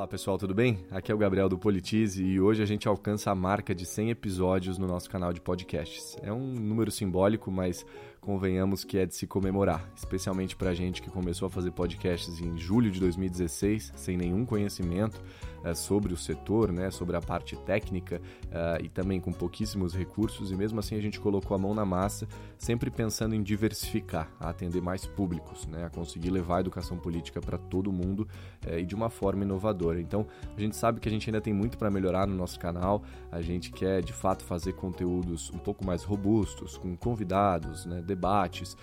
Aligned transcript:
Olá 0.00 0.08
pessoal, 0.08 0.38
tudo 0.38 0.54
bem? 0.54 0.78
Aqui 0.90 1.12
é 1.12 1.14
o 1.14 1.18
Gabriel 1.18 1.46
do 1.46 1.58
Politize 1.58 2.24
e 2.24 2.40
hoje 2.40 2.62
a 2.62 2.64
gente 2.64 2.88
alcança 2.88 3.30
a 3.30 3.34
marca 3.34 3.74
de 3.74 3.84
100 3.84 4.08
episódios 4.08 4.78
no 4.78 4.86
nosso 4.86 5.10
canal 5.10 5.30
de 5.30 5.42
podcasts. 5.42 6.16
É 6.22 6.32
um 6.32 6.54
número 6.54 6.90
simbólico, 6.90 7.50
mas 7.50 7.84
convenhamos 8.20 8.84
que 8.84 8.98
é 8.98 9.06
de 9.06 9.14
se 9.14 9.26
comemorar, 9.26 9.88
especialmente 9.96 10.54
para 10.54 10.70
a 10.70 10.74
gente 10.74 11.00
que 11.00 11.10
começou 11.10 11.46
a 11.46 11.50
fazer 11.50 11.70
podcasts 11.70 12.40
em 12.40 12.56
julho 12.58 12.90
de 12.90 13.00
2016, 13.00 13.92
sem 13.96 14.16
nenhum 14.16 14.44
conhecimento 14.44 15.20
uh, 15.64 15.74
sobre 15.74 16.12
o 16.12 16.16
setor, 16.16 16.70
né, 16.70 16.90
sobre 16.90 17.16
a 17.16 17.20
parte 17.20 17.56
técnica 17.56 18.20
uh, 18.46 18.84
e 18.84 18.88
também 18.88 19.20
com 19.20 19.32
pouquíssimos 19.32 19.94
recursos, 19.94 20.50
e 20.50 20.54
mesmo 20.54 20.78
assim 20.78 20.96
a 20.96 21.00
gente 21.00 21.18
colocou 21.18 21.54
a 21.54 21.58
mão 21.58 21.74
na 21.74 21.84
massa, 21.84 22.28
sempre 22.58 22.90
pensando 22.90 23.34
em 23.34 23.42
diversificar, 23.42 24.30
a 24.38 24.50
atender 24.50 24.82
mais 24.82 25.06
públicos, 25.06 25.66
né, 25.66 25.84
a 25.84 25.90
conseguir 25.90 26.30
levar 26.30 26.58
a 26.58 26.60
educação 26.60 26.98
política 26.98 27.40
para 27.40 27.56
todo 27.56 27.90
mundo 27.90 28.28
uh, 28.66 28.78
e 28.78 28.84
de 28.84 28.94
uma 28.94 29.08
forma 29.08 29.44
inovadora. 29.44 29.98
Então, 29.98 30.26
a 30.54 30.60
gente 30.60 30.76
sabe 30.76 31.00
que 31.00 31.08
a 31.08 31.12
gente 31.12 31.30
ainda 31.30 31.40
tem 31.40 31.54
muito 31.54 31.78
para 31.78 31.90
melhorar 31.90 32.26
no 32.26 32.34
nosso 32.36 32.60
canal, 32.60 33.02
a 33.32 33.40
gente 33.40 33.72
quer 33.72 34.02
de 34.02 34.12
fato 34.12 34.44
fazer 34.44 34.74
conteúdos 34.74 35.50
um 35.50 35.58
pouco 35.58 35.86
mais 35.86 36.04
robustos, 36.04 36.76
com 36.76 36.94
convidados, 36.94 37.86
né, 37.86 38.02
debates. 38.10 38.76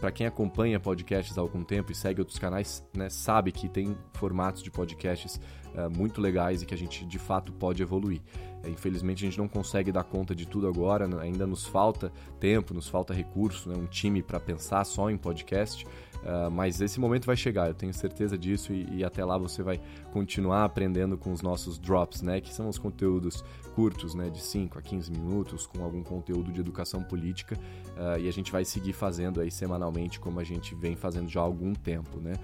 para 0.00 0.10
quem 0.10 0.26
acompanha 0.26 0.80
podcasts 0.80 1.36
há 1.36 1.40
algum 1.40 1.64
tempo 1.64 1.92
e 1.92 1.94
segue 1.94 2.20
outros 2.20 2.38
canais, 2.38 2.84
né, 2.96 3.08
sabe 3.08 3.52
que 3.52 3.68
tem 3.68 3.96
formatos 4.14 4.62
de 4.62 4.70
podcasts 4.70 5.40
uh, 5.74 5.90
muito 5.96 6.20
legais 6.20 6.62
e 6.62 6.66
que 6.66 6.74
a 6.74 6.78
gente 6.78 7.04
de 7.04 7.18
fato 7.18 7.52
pode 7.52 7.82
evoluir. 7.82 8.20
Uh, 8.64 8.68
infelizmente 8.68 9.24
a 9.24 9.28
gente 9.28 9.38
não 9.38 9.48
consegue 9.48 9.90
dar 9.90 10.04
conta 10.04 10.34
de 10.34 10.46
tudo 10.46 10.66
agora, 10.66 11.06
né? 11.06 11.16
ainda 11.20 11.46
nos 11.46 11.64
falta 11.64 12.12
tempo, 12.38 12.74
nos 12.74 12.88
falta 12.88 13.12
recurso, 13.12 13.68
né? 13.68 13.76
um 13.76 13.86
time 13.86 14.22
para 14.22 14.38
pensar 14.38 14.84
só 14.84 15.10
em 15.10 15.16
podcast. 15.16 15.86
Uh, 16.22 16.50
mas 16.50 16.80
esse 16.80 17.00
momento 17.00 17.26
vai 17.26 17.36
chegar, 17.36 17.66
eu 17.68 17.74
tenho 17.74 17.92
certeza 17.92 18.38
disso, 18.38 18.72
e, 18.72 18.98
e, 18.98 19.04
até 19.04 19.24
lá 19.24 19.36
você 19.36 19.60
vai 19.60 19.80
continuar 20.12 20.64
aprendendo 20.64 21.18
com 21.18 21.32
os 21.32 21.42
nossos 21.42 21.78
drops, 21.78 22.22
né? 22.22 22.40
Que 22.40 22.54
são 22.54 22.68
os 22.68 22.78
conteúdos 22.78 23.44
curtos, 23.74 24.14
né? 24.14 24.30
De 24.30 24.40
5 24.40 24.78
a 24.78 24.82
15 24.82 25.10
minutos, 25.10 25.66
com 25.66 25.82
algum 25.82 26.02
conteúdo 26.02 26.52
de 26.52 26.60
educação 26.60 27.02
política, 27.02 27.58
uh, 27.96 28.20
e 28.20 28.28
a 28.28 28.32
gente 28.32 28.52
vai 28.52 28.64
seguir 28.64 28.92
fazendo 28.92 29.40
aí 29.40 29.50
semanalmente, 29.50 30.20
como 30.20 30.38
a 30.38 30.44
gente 30.44 30.74
vem 30.76 30.94
fazendo 30.94 31.28
já 31.28 31.40
há 31.40 31.44
algum 31.44 31.74
tempo, 31.74 32.20
né? 32.20 32.34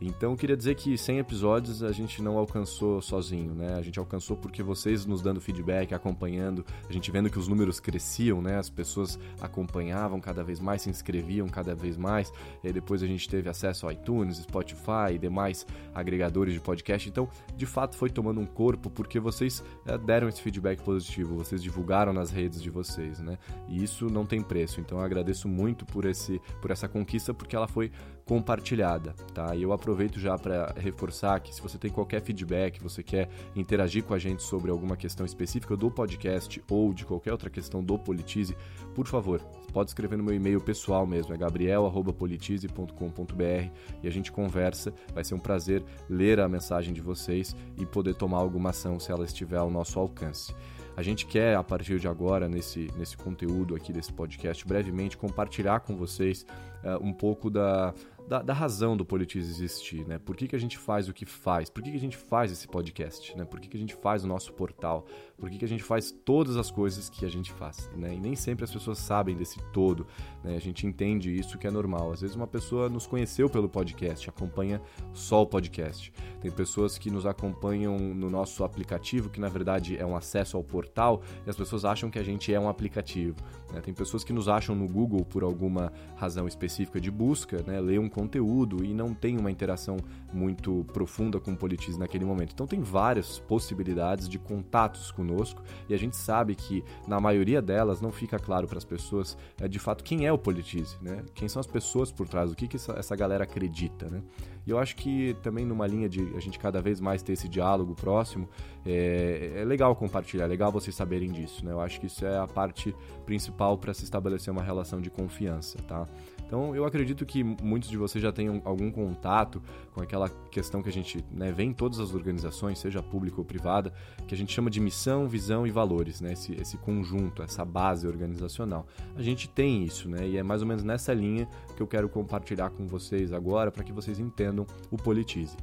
Então, 0.00 0.36
queria 0.36 0.56
dizer 0.56 0.74
que 0.74 0.96
100 0.96 1.18
episódios 1.18 1.82
a 1.82 1.90
gente 1.90 2.22
não 2.22 2.36
alcançou 2.36 3.00
sozinho, 3.00 3.54
né? 3.54 3.74
A 3.74 3.82
gente 3.82 3.98
alcançou 3.98 4.36
porque 4.36 4.62
vocês 4.62 5.06
nos 5.06 5.22
dando 5.22 5.40
feedback, 5.40 5.94
acompanhando, 5.94 6.64
a 6.88 6.92
gente 6.92 7.10
vendo 7.10 7.30
que 7.30 7.38
os 7.38 7.48
números 7.48 7.80
cresciam, 7.80 8.42
né? 8.42 8.58
As 8.58 8.68
pessoas 8.68 9.18
acompanhavam 9.40 10.20
cada 10.20 10.44
vez 10.44 10.60
mais, 10.60 10.82
se 10.82 10.90
inscreviam 10.90 11.48
cada 11.48 11.74
vez 11.74 11.96
mais. 11.96 12.32
E 12.62 12.72
depois 12.72 13.02
a 13.02 13.06
gente 13.06 13.28
teve 13.28 13.48
acesso 13.48 13.86
ao 13.86 13.92
iTunes, 13.92 14.38
Spotify 14.38 15.14
e 15.14 15.18
demais 15.18 15.66
agregadores 15.94 16.52
de 16.52 16.60
podcast. 16.60 17.08
Então, 17.08 17.28
de 17.56 17.64
fato, 17.64 17.96
foi 17.96 18.10
tomando 18.10 18.40
um 18.40 18.46
corpo 18.46 18.90
porque 18.90 19.18
vocês 19.18 19.64
é, 19.86 19.96
deram 19.96 20.28
esse 20.28 20.42
feedback 20.42 20.82
positivo, 20.82 21.36
vocês 21.36 21.62
divulgaram 21.62 22.12
nas 22.12 22.30
redes 22.30 22.62
de 22.62 22.68
vocês, 22.68 23.18
né? 23.20 23.38
E 23.68 23.82
isso 23.82 24.10
não 24.10 24.26
tem 24.26 24.42
preço. 24.42 24.80
Então, 24.80 24.98
eu 24.98 25.04
agradeço 25.04 25.48
muito 25.48 25.86
por, 25.86 26.04
esse, 26.04 26.40
por 26.60 26.70
essa 26.70 26.86
conquista 26.86 27.32
porque 27.32 27.56
ela 27.56 27.66
foi 27.66 27.90
compartilhada, 28.26 29.14
tá? 29.32 29.54
E 29.54 29.62
eu 29.62 29.72
aproveito 29.72 30.18
já 30.18 30.36
para 30.36 30.74
reforçar 30.76 31.38
que 31.38 31.54
se 31.54 31.62
você 31.62 31.78
tem 31.78 31.92
qualquer 31.92 32.20
feedback, 32.20 32.82
você 32.82 33.00
quer 33.00 33.28
interagir 33.54 34.02
com 34.02 34.12
a 34.12 34.18
gente 34.18 34.42
sobre 34.42 34.68
alguma 34.68 34.96
questão 34.96 35.24
específica 35.24 35.76
do 35.76 35.88
podcast 35.88 36.60
ou 36.68 36.92
de 36.92 37.06
qualquer 37.06 37.30
outra 37.30 37.48
questão 37.48 37.84
do 37.84 37.96
Politize, 37.96 38.56
por 38.96 39.06
favor, 39.06 39.40
pode 39.72 39.90
escrever 39.90 40.18
no 40.18 40.24
meu 40.24 40.34
e-mail 40.34 40.60
pessoal 40.60 41.06
mesmo, 41.06 41.32
é 41.32 41.36
gabriel@politize.com.br 41.36 43.70
e 44.02 44.08
a 44.08 44.10
gente 44.10 44.32
conversa. 44.32 44.92
Vai 45.14 45.22
ser 45.22 45.36
um 45.36 45.38
prazer 45.38 45.84
ler 46.08 46.40
a 46.40 46.48
mensagem 46.48 46.92
de 46.92 47.00
vocês 47.00 47.54
e 47.78 47.86
poder 47.86 48.16
tomar 48.16 48.38
alguma 48.38 48.70
ação 48.70 48.98
se 48.98 49.12
ela 49.12 49.24
estiver 49.24 49.58
ao 49.58 49.70
nosso 49.70 50.00
alcance. 50.00 50.52
A 50.96 51.02
gente 51.02 51.26
quer, 51.26 51.54
a 51.54 51.62
partir 51.62 52.00
de 52.00 52.08
agora, 52.08 52.48
nesse, 52.48 52.90
nesse 52.96 53.18
conteúdo 53.18 53.76
aqui 53.76 53.92
desse 53.92 54.10
podcast, 54.10 54.66
brevemente 54.66 55.14
compartilhar 55.14 55.80
com 55.80 55.94
vocês 55.94 56.46
uh, 56.82 57.06
um 57.06 57.12
pouco 57.12 57.50
da, 57.50 57.92
da, 58.28 58.42
da, 58.42 58.52
razão 58.52 58.96
do 58.96 59.04
Politize 59.04 59.50
existir, 59.50 60.06
né? 60.06 60.18
Por 60.18 60.36
que, 60.36 60.48
que 60.48 60.56
a 60.56 60.58
gente 60.58 60.76
faz 60.76 61.08
o 61.08 61.12
que 61.12 61.24
faz? 61.24 61.70
Por 61.70 61.82
que, 61.82 61.90
que 61.90 61.96
a 61.96 62.00
gente 62.00 62.16
faz 62.16 62.50
esse 62.50 62.66
podcast, 62.66 63.36
né? 63.36 63.44
Por 63.44 63.60
que, 63.60 63.68
que 63.68 63.76
a 63.76 63.80
gente 63.80 63.94
faz 63.94 64.24
o 64.24 64.26
nosso 64.26 64.52
portal? 64.52 65.06
Por 65.38 65.48
que, 65.48 65.58
que 65.58 65.64
a 65.64 65.68
gente 65.68 65.82
faz 65.82 66.10
todas 66.10 66.56
as 66.56 66.70
coisas 66.70 67.08
que 67.08 67.24
a 67.24 67.28
gente 67.28 67.52
faz, 67.52 67.88
né? 67.96 68.14
E 68.14 68.18
nem 68.18 68.34
sempre 68.34 68.64
as 68.64 68.70
pessoas 68.70 68.98
sabem 68.98 69.36
desse 69.36 69.60
todo, 69.72 70.06
né? 70.42 70.56
A 70.56 70.60
gente 70.60 70.86
entende 70.86 71.32
isso 71.32 71.56
que 71.56 71.66
é 71.66 71.70
normal. 71.70 72.12
Às 72.12 72.22
vezes 72.22 72.34
uma 72.34 72.46
pessoa 72.46 72.88
nos 72.88 73.06
conheceu 73.06 73.48
pelo 73.48 73.68
podcast, 73.68 74.28
acompanha 74.28 74.80
só 75.12 75.42
o 75.42 75.46
podcast. 75.46 76.12
Tem 76.40 76.50
pessoas 76.50 76.98
que 76.98 77.10
nos 77.10 77.26
acompanham 77.26 77.96
no 77.96 78.28
nosso 78.28 78.64
aplicativo, 78.64 79.30
que 79.30 79.40
na 79.40 79.48
verdade 79.48 79.96
é 79.96 80.04
um 80.04 80.16
acesso 80.16 80.56
ao 80.56 80.64
portal, 80.64 81.22
e 81.46 81.50
as 81.50 81.56
pessoas 81.56 81.84
acham 81.84 82.10
que 82.10 82.18
a 82.18 82.24
gente 82.24 82.52
é 82.52 82.58
um 82.58 82.68
aplicativo. 82.68 83.36
Né? 83.72 83.80
Tem 83.80 83.94
pessoas 83.94 84.24
que 84.24 84.32
nos 84.32 84.48
acham 84.48 84.74
no 84.74 84.88
Google 84.88 85.24
por 85.24 85.44
alguma 85.44 85.92
razão 86.16 86.48
específica 86.48 87.00
de 87.00 87.10
busca, 87.10 87.62
né? 87.66 87.80
Lê 87.80 87.98
um 87.98 88.08
conteúdo 88.16 88.82
e 88.82 88.94
não 88.94 89.12
tem 89.12 89.36
uma 89.36 89.50
interação 89.50 89.98
muito 90.32 90.86
profunda 90.90 91.38
com 91.38 91.52
o 91.52 91.56
Politize 91.56 91.98
naquele 91.98 92.24
momento. 92.24 92.52
Então 92.54 92.66
tem 92.66 92.80
várias 92.80 93.38
possibilidades 93.38 94.26
de 94.26 94.38
contatos 94.38 95.10
conosco 95.10 95.62
e 95.86 95.92
a 95.92 95.98
gente 95.98 96.16
sabe 96.16 96.54
que 96.54 96.82
na 97.06 97.20
maioria 97.20 97.60
delas 97.60 98.00
não 98.00 98.10
fica 98.10 98.38
claro 98.38 98.66
para 98.66 98.78
as 98.78 98.86
pessoas 98.86 99.36
é, 99.60 99.68
de 99.68 99.78
fato 99.78 100.02
quem 100.02 100.24
é 100.24 100.32
o 100.32 100.38
Politize, 100.38 100.96
né? 101.02 101.22
Quem 101.34 101.46
são 101.46 101.60
as 101.60 101.66
pessoas 101.66 102.10
por 102.10 102.26
trás, 102.26 102.50
o 102.50 102.54
que, 102.54 102.66
que 102.66 102.76
essa, 102.76 102.92
essa 102.92 103.14
galera 103.14 103.44
acredita, 103.44 104.08
né? 104.08 104.22
E 104.66 104.70
eu 104.70 104.78
acho 104.78 104.96
que 104.96 105.36
também 105.42 105.64
numa 105.64 105.86
linha 105.86 106.08
de 106.08 106.34
a 106.36 106.40
gente 106.40 106.58
cada 106.58 106.82
vez 106.82 107.00
mais 107.00 107.22
ter 107.22 107.34
esse 107.34 107.48
diálogo 107.48 107.94
próximo, 107.94 108.48
é, 108.84 109.52
é 109.56 109.64
legal 109.64 109.94
compartilhar, 109.94 110.44
é 110.44 110.48
legal 110.48 110.72
vocês 110.72 110.94
saberem 110.94 111.30
disso, 111.30 111.64
né? 111.64 111.72
Eu 111.72 111.80
acho 111.80 112.00
que 112.00 112.06
isso 112.06 112.24
é 112.24 112.38
a 112.38 112.46
parte 112.46 112.94
principal 113.24 113.78
para 113.78 113.94
se 113.94 114.04
estabelecer 114.04 114.52
uma 114.52 114.62
relação 114.62 115.00
de 115.00 115.10
confiança, 115.10 115.78
tá? 115.86 116.08
Então 116.46 116.74
eu 116.74 116.84
acredito 116.84 117.26
que 117.26 117.42
muitos 117.42 117.90
de 117.90 117.96
vocês 117.96 118.22
já 118.22 118.30
tenham 118.32 118.62
algum 118.64 118.90
contato 118.90 119.60
com 119.92 120.00
aquela 120.00 120.28
questão 120.50 120.80
que 120.82 120.88
a 120.88 120.92
gente 120.92 121.24
né, 121.32 121.50
vê 121.50 121.64
em 121.64 121.72
todas 121.72 121.98
as 121.98 122.14
organizações, 122.14 122.78
seja 122.78 123.02
pública 123.02 123.38
ou 123.38 123.44
privada, 123.44 123.92
que 124.28 124.34
a 124.34 124.38
gente 124.38 124.52
chama 124.52 124.70
de 124.70 124.80
missão, 124.80 125.26
visão 125.26 125.66
e 125.66 125.70
valores, 125.70 126.20
né? 126.20 126.32
esse, 126.32 126.54
esse 126.54 126.76
conjunto, 126.76 127.42
essa 127.42 127.64
base 127.64 128.06
organizacional. 128.06 128.86
A 129.16 129.22
gente 129.22 129.48
tem 129.48 129.82
isso, 129.82 130.08
né? 130.08 130.26
E 130.28 130.36
é 130.36 130.42
mais 130.42 130.62
ou 130.62 130.68
menos 130.68 130.84
nessa 130.84 131.12
linha 131.12 131.48
que 131.74 131.82
eu 131.82 131.86
quero 131.86 132.08
compartilhar 132.08 132.70
com 132.70 132.86
vocês 132.86 133.32
agora 133.32 133.72
para 133.72 133.82
que 133.82 133.92
vocês 133.92 134.20
entendam 134.20 134.55
o 134.90 134.96
Politize. 134.96 135.56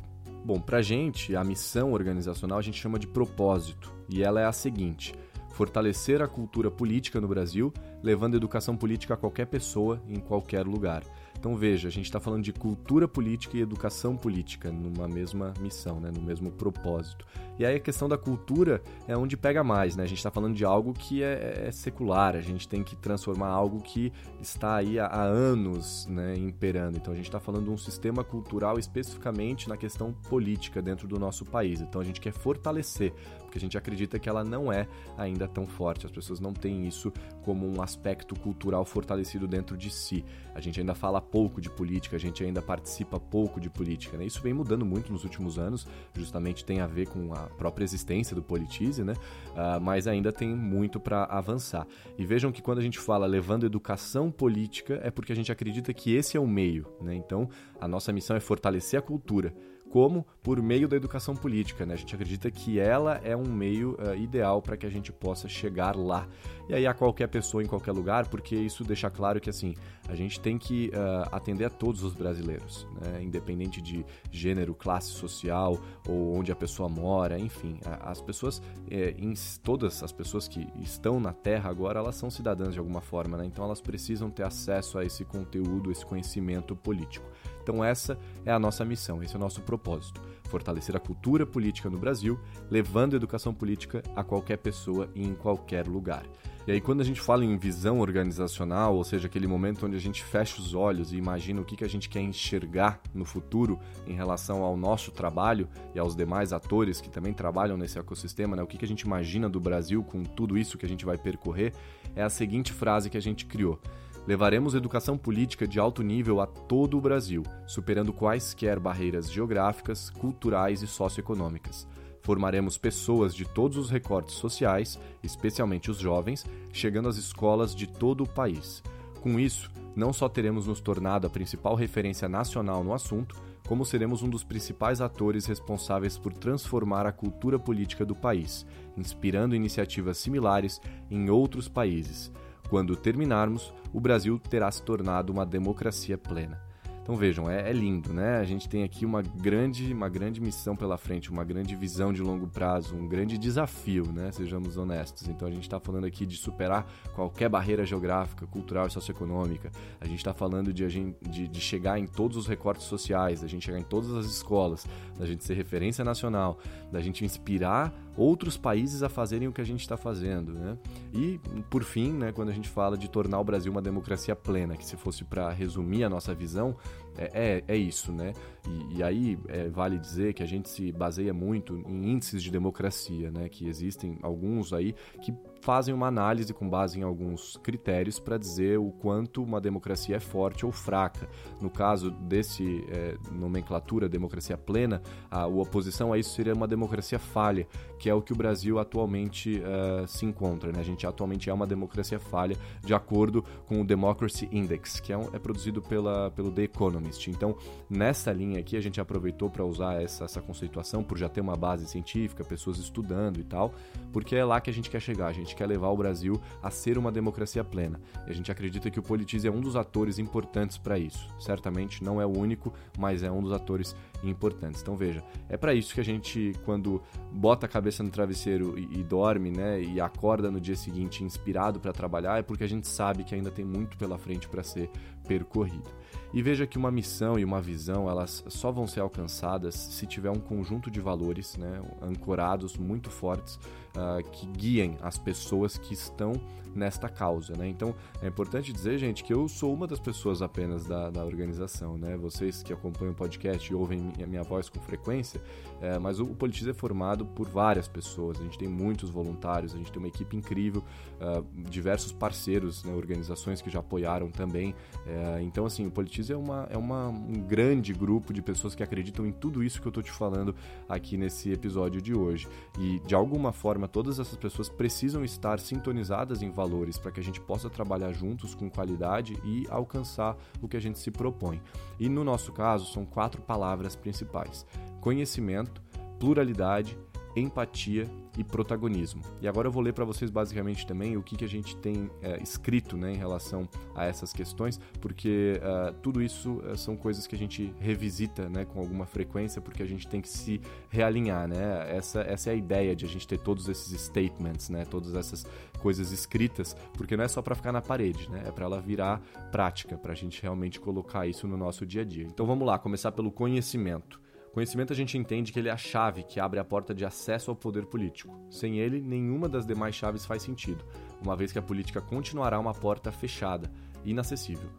Bom, 0.43 0.59
para 0.59 0.79
a 0.79 0.81
gente, 0.81 1.35
a 1.35 1.43
missão 1.43 1.93
organizacional 1.93 2.59
a 2.59 2.61
gente 2.61 2.79
chama 2.79 2.99
de 2.99 3.07
propósito, 3.07 3.93
e 4.09 4.21
ela 4.21 4.41
é 4.41 4.45
a 4.45 4.51
seguinte: 4.51 5.15
fortalecer 5.53 6.21
a 6.21 6.27
cultura 6.27 6.69
política 6.69 7.21
no 7.21 7.27
Brasil, 7.27 7.73
levando 8.01 8.35
educação 8.35 8.75
política 8.75 9.13
a 9.13 9.17
qualquer 9.17 9.47
pessoa 9.47 10.01
em 10.07 10.19
qualquer 10.19 10.65
lugar. 10.65 11.03
Então 11.43 11.57
veja, 11.57 11.89
a 11.89 11.91
gente 11.91 12.05
está 12.05 12.21
falando 12.21 12.41
de 12.41 12.53
cultura 12.53 13.05
política 13.05 13.57
e 13.57 13.59
educação 13.59 14.15
política 14.15 14.71
numa 14.71 15.09
mesma 15.09 15.53
missão, 15.59 15.99
né, 15.99 16.09
no 16.09 16.21
mesmo 16.21 16.49
propósito. 16.49 17.25
E 17.59 17.65
aí 17.65 17.75
a 17.75 17.79
questão 17.81 18.07
da 18.07 18.17
cultura 18.17 18.81
é 19.09 19.17
onde 19.17 19.35
pega 19.35 19.61
mais, 19.61 19.97
né? 19.97 20.03
A 20.03 20.07
gente 20.07 20.19
está 20.19 20.31
falando 20.31 20.55
de 20.55 20.63
algo 20.63 20.93
que 20.93 21.21
é, 21.21 21.65
é, 21.67 21.71
secular, 21.71 22.35
a 22.37 22.41
gente 22.41 22.65
tem 22.65 22.81
que 22.81 22.95
transformar 22.95 23.49
algo 23.49 23.81
que 23.81 24.11
está 24.41 24.77
aí 24.77 24.97
há, 24.97 25.05
há 25.05 25.21
anos 25.21 26.07
né, 26.07 26.35
imperando. 26.37 26.95
Então 26.95 27.13
a 27.13 27.15
gente 27.15 27.25
está 27.25 27.41
falando 27.41 27.65
de 27.65 27.71
um 27.71 27.77
sistema 27.77 28.23
cultural 28.23 28.79
especificamente 28.79 29.67
na 29.67 29.75
questão 29.75 30.13
política 30.13 30.81
dentro 30.81 31.07
do 31.09 31.19
nosso 31.19 31.43
país. 31.45 31.81
Então 31.81 31.99
a 31.99 32.05
gente 32.05 32.21
quer 32.21 32.31
fortalecer, 32.31 33.13
porque 33.41 33.57
a 33.57 33.61
gente 33.61 33.77
acredita 33.77 34.17
que 34.17 34.27
ela 34.27 34.43
não 34.43 34.71
é 34.71 34.87
ainda 35.17 35.47
tão 35.47 35.67
forte. 35.67 36.05
As 36.05 36.11
pessoas 36.11 36.39
não 36.39 36.53
têm 36.53 36.87
isso 36.87 37.11
como 37.43 37.67
um 37.67 37.81
aspecto 37.81 38.33
cultural 38.39 38.83
fortalecido 38.83 39.47
dentro 39.47 39.77
de 39.77 39.91
si. 39.91 40.25
A 40.55 40.59
gente 40.59 40.79
ainda 40.79 40.95
fala 40.95 41.21
pouco 41.33 41.59
de 41.59 41.67
política, 41.67 42.16
a 42.16 42.19
gente 42.19 42.44
ainda 42.44 42.61
participa 42.61 43.19
pouco 43.19 43.59
de 43.59 43.67
política. 43.67 44.16
Né? 44.16 44.25
Isso 44.25 44.39
vem 44.39 44.53
mudando 44.53 44.85
muito 44.85 45.11
nos 45.11 45.23
últimos 45.23 45.57
anos, 45.57 45.88
justamente 46.13 46.63
tem 46.63 46.79
a 46.79 46.85
ver 46.85 47.07
com 47.07 47.33
a 47.33 47.47
própria 47.57 47.83
existência 47.83 48.35
do 48.35 48.44
Politize, 48.44 49.03
né? 49.03 49.13
Uh, 49.13 49.81
mas 49.81 50.06
ainda 50.06 50.31
tem 50.31 50.56
muito 50.56 51.00
para 51.00 51.24
avançar. 51.24 51.88
E 52.19 52.24
vejam 52.24 52.51
que 52.51 52.62
quando 52.62 52.77
a 52.77 52.81
gente 52.83 53.00
fala 53.00 53.25
levando 53.25 53.65
educação 53.65 54.30
política, 54.30 55.00
é 55.03 55.09
porque 55.09 55.31
a 55.31 55.35
gente 55.35 55.51
acredita 55.51 55.91
que 55.91 56.13
esse 56.13 56.38
é 56.38 56.39
o 56.39 56.45
meio. 56.47 56.85
Né? 57.01 57.15
Então, 57.15 57.50
a 57.81 57.88
nossa 57.88 58.13
missão 58.13 58.38
é 58.38 58.39
fortalecer 58.39 59.00
a 59.00 59.01
cultura 59.01 59.56
como 59.94 60.25
por 60.42 60.60
meio 60.60 60.88
da 60.88 60.95
educação 60.95 61.36
política. 61.36 61.86
Né? 61.86 61.94
A 61.94 61.98
gente 61.98 62.16
acredita 62.16 62.50
que 62.50 62.80
ela 62.80 63.22
é 63.24 63.38
um 63.38 63.45
meio 63.45 63.95
uh, 64.00 64.16
ideal 64.16 64.60
para 64.60 64.75
que 64.75 64.88
a 64.88 64.90
gente 64.90 65.12
possa 65.12 65.48
chegar 65.48 65.95
lá. 65.95 66.28
E 66.68 66.74
aí 66.74 66.88
a 66.88 66.95
qualquer 66.95 67.28
pessoa 67.28 67.62
em 67.62 67.68
qualquer 67.68 67.92
lugar, 67.92 68.28
porque 68.28 68.56
isso 68.56 68.84
deixa 68.84 69.07
claro 69.12 69.40
que 69.40 69.51
assim 69.51 69.75
a 70.10 70.16
gente 70.16 70.40
tem 70.40 70.57
que 70.57 70.90
uh, 70.90 71.30
atender 71.31 71.66
a 71.66 71.69
todos 71.69 72.01
os 72.01 72.16
brasileiros, 72.16 72.88
né? 73.00 73.22
independente 73.22 73.84
de 73.84 74.04
gênero, 74.31 74.74
classe 74.74 75.12
social 75.12 75.80
ou 76.10 76.36
onde 76.36 76.51
a 76.51 76.56
pessoa 76.56 76.90
mora, 76.90 77.38
enfim, 77.38 77.80
as 78.01 78.19
pessoas, 78.19 78.62
eh, 78.90 79.16
todas 79.62 80.01
as 80.01 80.12
pessoas 80.12 80.48
que 80.48 80.68
estão 80.81 81.19
na 81.19 81.31
Terra 81.31 81.69
agora, 81.69 82.00
elas 82.00 82.16
são 82.16 82.30
cidadãs 82.30 82.74
de 82.74 82.80
alguma 82.80 83.00
forma, 83.00 83.38
né? 83.38 83.45
então 83.45 83.63
elas 83.63 83.80
precisam 83.80 84.30
ter 84.30 84.44
acesso 84.44 84.98
a 84.98 85.06
esse 85.06 85.24
conteúdo, 85.24 85.92
esse 85.92 86.06
conhecimento 86.06 86.75
político. 86.75 87.25
Então 87.63 87.83
essa 87.83 88.18
é 88.45 88.51
a 88.51 88.60
nossa 88.60 88.86
missão, 88.86 89.24
esse 89.24 89.33
é 89.33 89.38
o 89.38 89.42
nosso 89.42 89.62
propósito 89.62 90.21
fortalecer 90.54 90.95
a 90.95 91.00
cultura 91.00 91.48
política 91.48 91.89
no 91.89 91.98
Brasil, 91.98 92.39
levando 92.69 93.13
a 93.13 93.18
educação 93.18 93.51
política 93.56 94.04
a 94.15 94.24
qualquer 94.24 94.57
pessoa 94.57 95.10
e 95.15 95.24
em 95.24 95.33
qualquer 95.33 95.88
lugar. 95.88 96.24
E 96.68 96.71
aí, 96.71 96.80
quando 96.80 97.01
a 97.01 97.04
gente 97.04 97.19
fala 97.19 97.44
em 97.44 97.57
visão 97.57 98.00
organizacional, 98.00 98.95
ou 98.95 99.04
seja, 99.04 99.25
aquele 99.25 99.48
momento 99.48 99.86
onde 99.86 99.98
a 99.98 100.00
gente 100.00 100.24
fecha 100.24 100.62
os 100.62 100.75
olhos 100.75 101.12
e 101.12 101.18
imagina 101.18 101.60
o 101.60 101.65
que, 101.65 101.75
que 101.75 101.83
a 101.83 101.89
gente 101.89 102.07
quer 102.07 102.21
enxergar 102.21 103.01
no 103.13 103.25
futuro 103.25 103.80
em 104.07 104.13
relação 104.13 104.62
ao 104.63 104.77
nosso 104.77 105.12
trabalho 105.12 105.68
e 105.95 106.00
aos 106.00 106.16
demais 106.16 106.54
atores 106.54 107.01
que 107.01 107.09
também 107.09 107.33
trabalham 107.33 107.75
nesse 107.75 107.98
ecossistema, 107.98 108.56
né? 108.56 108.62
o 108.62 108.68
que, 108.68 108.77
que 108.77 108.86
a 108.86 108.88
gente 108.88 109.01
imagina 109.01 109.50
do 109.50 109.59
Brasil 109.59 110.04
com 110.04 110.24
tudo 110.24 110.56
isso 110.56 110.77
que 110.77 110.86
a 110.86 110.89
gente 110.89 111.04
vai 111.04 111.18
percorrer, 111.18 111.74
é 112.16 112.21
a 112.21 112.30
seguinte 112.30 112.71
frase 112.71 113.09
que 113.09 113.18
a 113.18 113.21
gente 113.21 113.45
criou. 113.45 113.80
Levaremos 114.25 114.73
educação 114.73 115.17
política 115.17 115.67
de 115.67 115.79
alto 115.79 116.01
nível 116.01 116.39
a 116.39 116.47
todo 116.47 116.97
o 116.97 117.01
Brasil, 117.01 117.43
superando 117.67 118.13
quaisquer 118.13 118.79
barreiras 118.79 119.29
geográficas, 119.29 120.09
culturais 120.09 120.81
e 120.81 120.87
socioeconômicas. 120.87 121.85
Formaremos 122.21 122.77
pessoas 122.77 123.35
de 123.35 123.43
todos 123.43 123.77
os 123.77 123.89
recortes 123.89 124.35
sociais, 124.35 124.97
especialmente 125.21 125.91
os 125.91 125.97
jovens, 125.97 126.45
chegando 126.71 127.09
às 127.09 127.17
escolas 127.17 127.75
de 127.75 127.85
todo 127.85 128.23
o 128.23 128.29
país. 128.29 128.81
Com 129.19 129.37
isso, 129.37 129.69
não 129.93 130.13
só 130.13 130.29
teremos 130.29 130.67
nos 130.67 130.79
tornado 130.79 131.27
a 131.27 131.29
principal 131.29 131.75
referência 131.75 132.29
nacional 132.29 132.81
no 132.81 132.93
assunto, 132.93 133.35
como 133.67 133.85
seremos 133.85 134.23
um 134.23 134.29
dos 134.29 134.43
principais 134.43 135.01
atores 135.01 135.45
responsáveis 135.45 136.17
por 136.17 136.33
transformar 136.33 137.05
a 137.05 137.11
cultura 137.11 137.59
política 137.59 138.05
do 138.05 138.15
país, 138.15 138.65
inspirando 138.95 139.53
iniciativas 139.53 140.17
similares 140.17 140.81
em 141.11 141.29
outros 141.29 141.67
países. 141.67 142.31
Quando 142.73 142.95
terminarmos, 142.95 143.71
o 143.93 143.99
Brasil 143.99 144.39
terá 144.39 144.71
se 144.71 144.81
tornado 144.81 145.31
uma 145.31 145.45
democracia 145.45 146.17
plena. 146.17 146.59
Então 147.03 147.15
vejam, 147.15 147.47
é, 147.47 147.69
é, 147.69 147.71
lindo, 147.71 148.11
né? 148.11 148.37
A 148.37 148.43
gente 148.45 148.67
tem 148.67 148.81
aqui 148.81 149.05
uma 149.05 149.21
grande, 149.21 149.93
uma 149.93 150.09
grande 150.09 150.41
missão 150.41 150.75
pela 150.75 150.97
frente, 150.97 151.29
uma 151.29 151.43
grande 151.43 151.75
visão 151.75 152.11
de 152.11 152.23
longo 152.23 152.47
prazo, 152.47 152.95
um 152.95 153.07
grande 153.07 153.37
desafio, 153.37 154.11
né? 154.11 154.31
Sejamos 154.31 154.75
honestos. 154.75 155.27
Então 155.27 155.47
a 155.47 155.51
gente 155.51 155.63
está 155.63 155.79
falando 155.79 156.05
aqui 156.05 156.25
de 156.25 156.35
superar 156.35 156.87
qualquer 157.13 157.47
barreira 157.47 157.85
geográfica, 157.85 158.47
cultural 158.47 158.87
e 158.87 158.89
socioeconômica. 158.89 159.69
A 160.01 160.07
gente 160.07 160.17
está 160.17 160.33
falando 160.33 160.73
de, 160.73 160.87
de, 161.29 161.47
de, 161.47 161.61
chegar 161.61 161.99
em 161.99 162.07
todos 162.07 162.37
os 162.37 162.47
recortes 162.47 162.87
sociais, 162.87 163.41
da 163.41 163.47
gente 163.47 163.65
chegar 163.65 163.77
em 163.77 163.83
todas 163.83 164.15
as 164.15 164.25
escolas, 164.25 164.87
da 165.19 165.27
gente 165.27 165.43
ser 165.43 165.53
referência 165.53 166.03
nacional, 166.03 166.57
da 166.91 167.01
gente 167.01 167.23
inspirar 167.23 167.93
outros 168.15 168.57
países 168.57 169.04
a 169.04 169.10
fazerem 169.10 169.48
o 169.48 169.51
que 169.51 169.62
a 169.62 169.63
gente 169.63 169.81
está 169.81 169.98
fazendo, 169.98 170.54
né? 170.54 170.77
E 171.13 171.39
por 171.69 171.83
fim, 171.83 172.13
né, 172.13 172.31
quando 172.31 172.50
a 172.50 172.54
gente 172.54 172.69
fala 172.69 172.98
de 172.98 173.10
tornar 173.10 173.39
o 173.39 173.44
Brasil 173.44 173.71
uma 173.71 173.81
democracia 173.81 174.36
plena, 174.36 174.77
que 174.77 174.86
se 174.86 174.95
fosse 174.95 175.24
para 175.24 175.50
resumir 175.50 176.04
a 176.04 176.10
nossa 176.10 176.33
visão, 176.33 176.75
é, 177.18 177.63
é, 177.68 177.74
é 177.74 177.77
isso, 177.77 178.12
né? 178.12 178.33
E, 178.68 178.98
e 178.98 179.04
aí 179.04 179.38
é, 179.48 179.69
vale 179.69 179.98
dizer 179.98 180.33
que 180.33 180.44
a 180.44 180.45
gente 180.45 180.69
se 180.69 180.92
baseia 180.92 181.33
muito 181.33 181.77
em 181.88 182.12
índices 182.12 182.42
de 182.44 182.51
democracia, 182.51 183.31
né? 183.31 183.50
Que 183.50 183.68
existem 183.68 184.18
alguns 184.21 184.74
aí 184.74 184.95
que 185.21 185.33
fazem 185.63 185.94
uma 185.94 186.07
análise 186.07 186.54
com 186.54 186.69
base 186.69 187.00
em 187.00 187.04
alguns 187.04 187.56
critérios 187.63 188.19
para 188.19 188.38
dizer 188.38 188.77
o 188.77 188.92
quanto 188.92 189.42
uma 189.42 189.62
democracia 189.62 190.18
é 190.18 190.19
forte 190.19 190.65
ou 190.65 190.74
fraca. 190.74 191.30
No 191.62 191.69
caso 191.69 192.12
desse 192.12 192.86
é, 192.89 193.15
nomenclatura 193.31 194.10
democracia 194.10 194.57
plena, 194.57 195.01
a, 195.31 195.44
a, 195.44 195.48
oposição 195.48 196.12
a 196.12 196.18
isso 196.18 196.31
seria 196.36 196.54
uma 196.54 196.68
democracia 196.68 197.18
falha, 197.18 197.65
que 197.98 198.10
é 198.10 198.13
o 198.13 198.21
que 198.21 198.33
o 198.33 198.36
Brasil 198.36 198.77
atualmente 198.77 199.62
uh, 199.62 200.06
se 200.06 200.25
encontra. 200.25 200.69
Né? 200.69 200.81
A 200.81 200.83
gente 200.83 201.07
atualmente 201.07 201.50
é 201.50 201.54
uma 201.54 201.66
democracia 201.66 202.19
falha, 202.19 202.57
de 202.83 202.94
acordo 202.94 203.42
com 203.66 203.80
o 203.80 203.86
Democracy 203.86 204.50
Index, 204.51 205.00
que 205.00 205.13
é, 205.13 205.18
um, 205.18 205.30
é 205.31 205.39
produzido 205.39 205.81
pela, 205.81 206.30
pelo 206.31 206.51
The 206.51 206.63
Economist. 206.63 207.31
Então, 207.31 207.56
nessa 207.89 208.33
linha 208.33 208.59
aqui, 208.59 208.75
a 208.75 208.81
gente 208.81 209.00
aproveitou 209.00 209.50
para 209.50 209.63
usar 209.63 210.01
essa, 210.01 210.25
essa 210.25 210.42
conceituação, 210.42 211.01
por 211.01 211.18
já 211.18 211.30
ter 211.30 211.39
uma 211.39 211.56
base 211.56 211.88
científica, 211.88 212.44
pessoas 212.44 212.77
estudando 212.77 213.39
e 213.39 213.44
tal, 213.45 213.74
porque 214.12 214.36
é 214.36 214.44
lá 214.44 214.59
que 214.59 214.69
a 214.69 214.74
gente 214.74 214.89
quer 214.89 215.00
chegar. 215.00 215.27
A 215.27 215.33
gente 215.33 215.52
gente 215.53 215.55
quer 215.55 215.67
levar 215.67 215.89
o 215.89 215.97
Brasil 215.97 216.41
a 216.61 216.69
ser 216.69 216.97
uma 216.97 217.11
democracia 217.11 217.63
plena. 217.63 218.01
E 218.27 218.31
a 218.31 218.33
gente 218.33 218.51
acredita 218.51 218.89
que 218.89 219.00
o 219.00 219.03
Politize 219.03 219.47
é 219.47 219.51
um 219.51 219.61
dos 219.61 219.75
atores 219.75 220.17
importantes 220.17 220.77
para 220.77 220.97
isso. 220.97 221.29
Certamente 221.39 222.03
não 222.03 222.19
é 222.19 222.25
o 222.25 222.38
único, 222.38 222.73
mas 222.97 223.23
é 223.23 223.31
um 223.31 223.41
dos 223.41 223.53
atores 223.53 223.95
importantes. 224.23 224.81
Então 224.81 224.97
veja, 224.97 225.23
é 225.47 225.55
para 225.55 225.73
isso 225.73 225.94
que 225.94 226.01
a 226.01 226.03
gente, 226.03 226.53
quando 226.65 227.01
bota 227.31 227.65
a 227.65 227.69
cabeça 227.69 228.03
no 228.03 228.09
travesseiro 228.09 228.77
e, 228.77 229.00
e 229.00 229.03
dorme, 229.03 229.51
né, 229.51 229.81
e 229.81 230.01
acorda 230.01 230.50
no 230.50 230.59
dia 230.59 230.75
seguinte 230.75 231.23
inspirado 231.23 231.79
para 231.79 231.94
trabalhar, 231.94 232.39
é 232.39 232.41
porque 232.41 232.63
a 232.63 232.69
gente 232.69 232.88
sabe 232.88 233.23
que 233.23 233.35
ainda 233.35 233.51
tem 233.51 233.63
muito 233.63 233.97
pela 233.97 234.17
frente 234.17 234.49
para 234.49 234.63
ser 234.63 234.89
percorrido. 235.27 235.89
E 236.33 236.41
veja 236.41 236.65
que 236.65 236.77
uma 236.77 236.91
missão 236.91 237.38
e 237.38 237.45
uma 237.45 237.61
visão, 237.61 238.09
elas 238.09 238.44
só 238.47 238.71
vão 238.71 238.88
ser 238.88 239.01
alcançadas 239.01 239.75
se 239.75 240.07
tiver 240.07 240.31
um 240.31 240.39
conjunto 240.39 240.89
de 240.89 240.99
valores 240.99 241.56
né, 241.57 241.81
ancorados 242.01 242.75
muito 242.75 243.11
fortes 243.11 243.59
uh, 243.95 244.24
que 244.31 244.45
guiem 244.48 244.98
as 245.01 245.18
pessoas 245.18 245.78
que 245.78 245.94
estão 245.94 246.34
nesta 246.75 247.07
causa. 247.07 247.56
Né? 247.56 247.68
Então 247.68 247.95
é 248.22 248.28
importante 248.28 248.74
dizer, 248.74 248.98
gente, 248.98 249.24
que 249.24 249.34
eu 249.34 249.48
sou 249.48 249.74
uma 249.74 249.88
das 249.88 250.00
pessoas 250.00 250.42
apenas 250.42 250.86
da, 250.86 251.10
da 251.10 251.24
organização. 251.24 251.98
Né? 251.98 252.18
Vocês 252.18 252.63
que 252.63 252.74
acompanham 252.74 253.13
o 253.13 253.16
podcast 253.16 253.72
e 253.72 253.75
ouvem 253.75 254.00
minha, 254.00 254.28
minha 254.28 254.44
voz 254.44 254.69
com 254.69 254.80
frequência, 254.80 255.42
é, 255.81 255.98
mas 256.00 256.19
o, 256.19 256.25
o 256.25 256.36
Politiz 256.36 256.68
é 256.68 256.74
formado 256.74 257.25
por 257.25 257.48
várias 257.48 257.88
pessoas. 257.88 258.40
A 258.40 258.44
gente 258.44 258.57
tem 258.57 258.68
muitos 258.68 259.10
voluntários, 259.10 259.74
a 259.74 259.78
gente 259.78 259.92
tem 259.92 260.00
uma 260.00 260.07
equipe 260.07 260.36
incrível, 260.36 260.84
uh, 261.19 261.45
diversos 261.69 262.12
parceiros, 262.12 262.84
né, 262.84 262.94
organizações 262.94 263.62
que 263.62 263.69
já 263.69 263.80
apoiaram 263.80 264.30
também. 264.30 264.75
É, 265.06 265.42
então, 265.42 265.66
assim, 265.66 265.86
o 265.86 265.92
Politiz 265.92 266.30
é, 266.30 266.36
uma, 266.36 266.68
é 266.69 266.78
uma, 266.78 267.07
um 267.07 267.42
grande 267.42 267.94
grupo 267.94 268.34
de 268.34 268.42
pessoas 268.42 268.75
que 268.75 268.84
acreditam 268.84 269.25
em 269.25 269.31
tudo 269.31 269.63
isso 269.63 269.81
que 269.81 269.88
eu 269.88 269.90
estou 269.90 270.04
te 270.04 270.12
falando 270.12 270.56
aqui 270.88 271.18
nesse 271.18 271.51
episódio 271.51 272.01
de 272.01 272.13
hoje. 272.13 272.48
E, 272.80 273.00
de 273.00 273.16
alguma 273.16 273.51
forma, 273.51 273.82
todas 273.88 274.19
essas 274.19 274.35
pessoas 274.35 274.69
precisam 274.69 275.24
estar 275.24 275.59
sintonizadas 275.59 276.41
em 276.41 276.51
valores 276.51 276.97
para 276.97 277.12
que 277.12 277.19
a 277.19 277.24
gente 277.24 277.41
possa 277.41 277.69
trabalhar 277.69 278.12
juntos 278.12 278.53
com 278.53 278.69
qualidade 278.69 279.38
e 279.44 279.65
alcançar 279.69 280.38
o 280.62 280.68
que 280.68 280.77
a 280.77 280.80
gente 280.80 281.00
se 281.00 281.12
propõe. 281.12 281.62
E, 282.00 282.09
no 282.09 282.24
nosso 282.24 282.51
caso, 282.51 282.91
são 282.91 283.06
quatro 283.06 283.41
palavras 283.41 283.95
principais: 283.95 284.65
conhecimento, 285.01 285.81
pluralidade, 286.19 286.97
empatia 287.35 288.09
e 288.38 288.44
protagonismo. 288.44 289.21
E 289.41 289.47
agora 289.47 289.68
eu 289.68 289.71
vou 289.71 289.81
ler 289.81 289.94
para 289.94 290.06
vocês 290.06 290.31
basicamente 290.31 290.88
também 290.88 291.15
o 291.18 291.21
que, 291.21 291.35
que 291.35 291.45
a 291.45 291.50
gente 291.50 291.75
tem 291.77 292.09
é, 292.21 292.41
escrito 292.41 292.97
né, 292.97 293.12
em 293.12 293.15
relação 293.15 293.68
a 293.95 294.06
essas 294.06 294.33
questões, 294.33 294.80
porque 295.00 295.59
uh, 295.62 295.94
tudo 296.01 296.21
isso 296.21 296.53
uh, 296.53 296.75
são 296.75 296.95
coisas 296.95 297.27
que 297.27 297.35
a 297.35 297.38
gente 297.38 297.74
revisita 297.80 298.50
né, 298.50 298.65
com 298.65 298.80
alguma 298.80 299.06
frequência, 299.06 299.62
porque 299.62 299.83
a 299.83 299.85
gente 299.85 300.07
tem 300.07 300.19
que 300.19 300.30
se 300.30 300.59
realinhar. 300.89 301.47
Né? 301.47 301.95
Essa, 301.95 302.21
essa 302.21 302.50
é 302.50 302.53
a 302.53 302.56
ideia 302.56 302.95
de 302.95 303.06
a 303.06 303.07
gente 303.07 303.27
ter 303.27 303.39
todos 303.39 303.69
esses 303.69 304.02
statements, 304.02 304.69
né, 304.69 304.85
todas 304.85 305.13
essas 305.16 305.45
coisas 305.80 306.11
escritas, 306.11 306.75
porque 306.94 307.16
não 307.16 307.23
é 307.23 307.28
só 307.28 307.42
para 307.42 307.56
ficar 307.56 307.71
na 307.71 307.81
parede, 307.81 308.30
né, 308.30 308.44
é 308.47 308.52
para 308.52 308.66
ela 308.66 308.81
virar 308.81 309.21
prática, 309.52 309.97
para 309.97 310.13
a 310.13 310.16
gente 310.16 310.42
realmente 310.42 310.80
colocar 310.80 311.28
isso 311.28 311.47
no 311.47 311.57
nosso 311.57 311.85
dia 311.85 312.02
a 312.02 312.06
dia. 312.06 312.25
Então 312.25 312.45
vamos 312.45 312.66
lá, 312.66 312.80
começar 312.80 313.11
pelo 313.11 313.31
conhecimento. 313.31 314.22
Conhecimento 314.54 314.94
a 314.94 314.95
gente 314.95 315.18
entende 315.18 315.52
que 315.52 315.57
ele 315.57 315.68
é 315.68 315.72
a 315.72 315.78
chave 315.78 316.22
que 316.22 316.40
abre 316.40 316.60
a 316.60 316.64
porta 316.64 316.94
de 316.94 317.04
acesso 317.04 317.50
ao 317.50 317.56
poder 317.56 317.88
político. 317.88 318.40
Sem 318.52 318.78
ele, 318.78 319.02
nenhuma 319.02 319.50
das 319.50 319.66
demais 319.66 319.95
chaves 319.95 320.28
faz 320.28 320.44
sentido, 320.44 320.86
uma 321.19 321.36
vez 321.36 321.52
que 321.52 321.57
a 321.57 321.62
política 321.62 322.00
continuará 322.00 322.60
uma 322.60 322.72
porta 322.72 323.12
fechada, 323.12 323.72
inacessível. 324.06 324.69